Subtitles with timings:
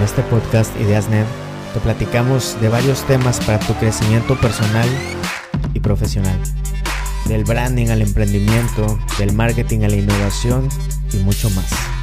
[0.00, 1.26] En este podcast IdeasNet
[1.74, 4.88] te platicamos de varios temas para tu crecimiento personal
[5.74, 6.40] y profesional.
[7.26, 10.70] Del branding al emprendimiento, del marketing a la innovación
[11.12, 11.99] y mucho más.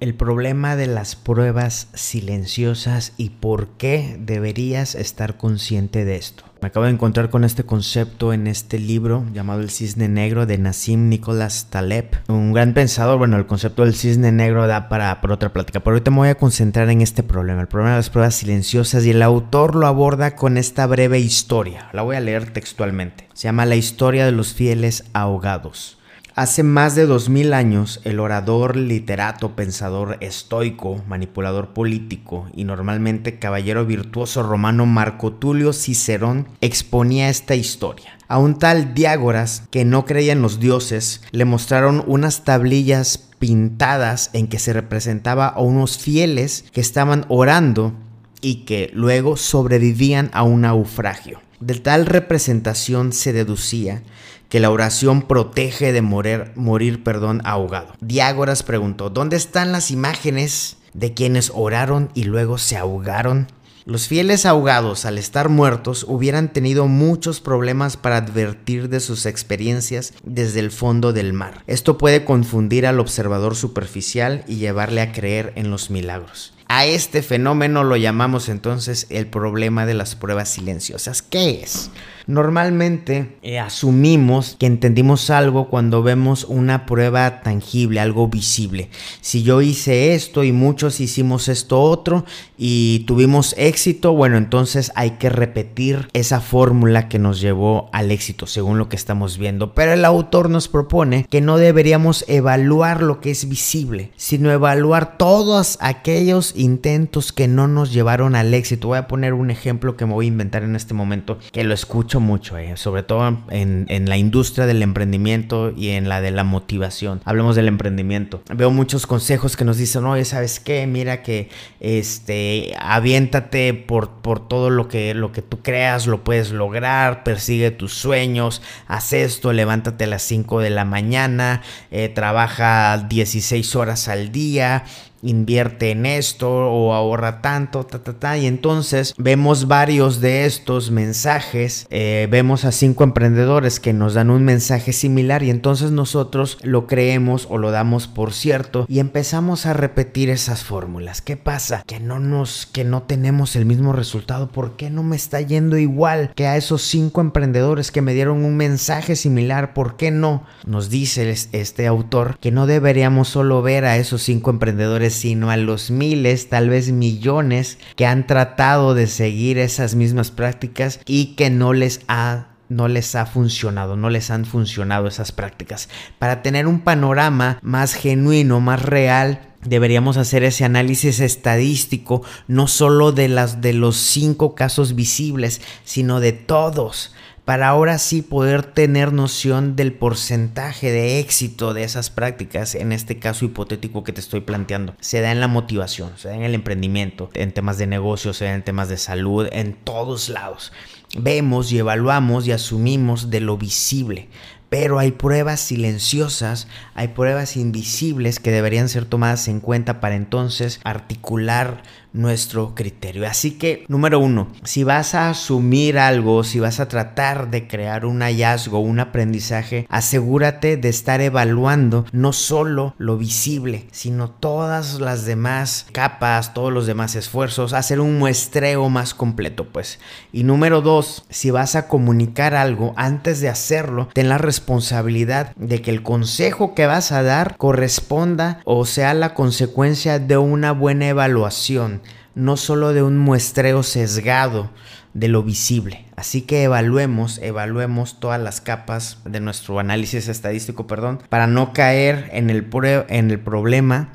[0.00, 6.44] El problema de las pruebas silenciosas y por qué deberías estar consciente de esto.
[6.62, 10.56] Me acabo de encontrar con este concepto en este libro llamado El Cisne Negro de
[10.56, 13.18] Nassim Nicholas Taleb, un gran pensador.
[13.18, 16.34] Bueno, el concepto del cisne negro da para, otra plática, pero ahorita me voy a
[16.34, 20.34] concentrar en este problema, el problema de las pruebas silenciosas, y el autor lo aborda
[20.34, 21.90] con esta breve historia.
[21.92, 23.28] La voy a leer textualmente.
[23.34, 25.99] Se llama La historia de los fieles ahogados.
[26.36, 33.40] Hace más de dos mil años, el orador, literato, pensador estoico, manipulador político y normalmente
[33.40, 38.16] caballero virtuoso romano Marco Tulio Cicerón exponía esta historia.
[38.28, 44.30] A un tal Diágoras, que no creía en los dioses, le mostraron unas tablillas pintadas
[44.32, 47.92] en que se representaba a unos fieles que estaban orando
[48.40, 51.40] y que luego sobrevivían a un naufragio.
[51.60, 54.02] De tal representación se deducía
[54.48, 57.94] que la oración protege de morir, morir perdón, ahogado.
[58.00, 63.46] Diágoras preguntó, ¿dónde están las imágenes de quienes oraron y luego se ahogaron?
[63.84, 70.14] Los fieles ahogados, al estar muertos, hubieran tenido muchos problemas para advertir de sus experiencias
[70.22, 71.62] desde el fondo del mar.
[71.66, 76.54] Esto puede confundir al observador superficial y llevarle a creer en los milagros.
[76.72, 81.20] A este fenómeno lo llamamos entonces el problema de las pruebas silenciosas.
[81.20, 81.90] ¿Qué es?
[82.30, 88.88] Normalmente eh, asumimos que entendimos algo cuando vemos una prueba tangible, algo visible.
[89.20, 92.24] Si yo hice esto y muchos hicimos esto otro
[92.56, 98.46] y tuvimos éxito, bueno, entonces hay que repetir esa fórmula que nos llevó al éxito,
[98.46, 99.74] según lo que estamos viendo.
[99.74, 105.18] Pero el autor nos propone que no deberíamos evaluar lo que es visible, sino evaluar
[105.18, 108.86] todos aquellos intentos que no nos llevaron al éxito.
[108.86, 111.74] Voy a poner un ejemplo que me voy a inventar en este momento, que lo
[111.74, 116.30] escucho mucho, eh, sobre todo en, en, la industria del emprendimiento y en la de
[116.30, 117.20] la motivación.
[117.24, 118.42] Hablemos del emprendimiento.
[118.54, 120.86] Veo muchos consejos que nos dicen, oye, ¿sabes qué?
[120.86, 121.48] Mira que
[121.80, 127.70] este, aviéntate por, por todo lo que, lo que tú creas, lo puedes lograr, persigue
[127.70, 134.08] tus sueños, haz esto, levántate a las 5 de la mañana, eh, trabaja 16 horas
[134.08, 134.84] al día,
[135.22, 138.38] invierte en esto o ahorra tanto, ta, ta, ta.
[138.38, 144.30] Y entonces vemos varios de estos mensajes, eh, vemos a cinco emprendedores que nos dan
[144.30, 149.66] un mensaje similar y entonces nosotros lo creemos o lo damos por cierto y empezamos
[149.66, 151.22] a repetir esas fórmulas.
[151.22, 151.82] ¿Qué pasa?
[151.86, 154.50] Que no nos, que no tenemos el mismo resultado.
[154.50, 158.44] ¿Por qué no me está yendo igual que a esos cinco emprendedores que me dieron
[158.44, 159.74] un mensaje similar?
[159.74, 160.44] ¿Por qué no?
[160.66, 165.56] Nos dice este autor que no deberíamos solo ver a esos cinco emprendedores sino a
[165.56, 171.50] los miles, tal vez millones, que han tratado de seguir esas mismas prácticas y que
[171.50, 175.88] no les ha no les ha funcionado, no les han funcionado esas prácticas.
[176.20, 183.12] Para tener un panorama más genuino, más real, deberíamos hacer ese análisis estadístico no solo
[183.12, 187.12] de las de los cinco casos visibles, sino de todos
[187.50, 193.18] para ahora sí poder tener noción del porcentaje de éxito de esas prácticas, en este
[193.18, 194.94] caso hipotético que te estoy planteando.
[195.00, 198.44] Se da en la motivación, se da en el emprendimiento, en temas de negocio, se
[198.44, 200.72] da en temas de salud, en todos lados.
[201.18, 204.28] Vemos y evaluamos y asumimos de lo visible,
[204.70, 210.80] pero hay pruebas silenciosas, hay pruebas invisibles que deberían ser tomadas en cuenta para entonces
[210.84, 211.82] articular
[212.12, 213.26] nuestro criterio.
[213.28, 218.04] Así que, número uno, si vas a asumir algo, si vas a tratar de crear
[218.04, 225.24] un hallazgo, un aprendizaje, asegúrate de estar evaluando no solo lo visible, sino todas las
[225.24, 229.98] demás capas, todos los demás esfuerzos, hacer un muestreo más completo, pues.
[230.32, 235.80] Y número dos, si vas a comunicar algo, antes de hacerlo, ten la responsabilidad de
[235.80, 241.08] que el consejo que vas a dar corresponda o sea la consecuencia de una buena
[241.08, 242.02] evaluación
[242.34, 244.70] no solo de un muestreo sesgado
[245.14, 246.04] de lo visible.
[246.14, 252.28] Así que evaluemos, evaluemos todas las capas de nuestro análisis estadístico, perdón, para no caer
[252.32, 252.68] en el,
[253.08, 254.10] en el problema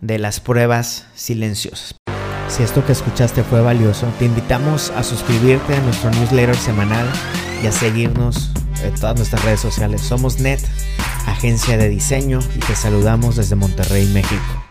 [0.00, 1.96] de las pruebas silenciosas.
[2.48, 7.06] Si esto que escuchaste fue valioso, te invitamos a suscribirte a nuestro newsletter semanal
[7.62, 10.00] y a seguirnos en todas nuestras redes sociales.
[10.00, 10.60] Somos NET,
[11.26, 14.65] agencia de diseño, y te saludamos desde Monterrey, México.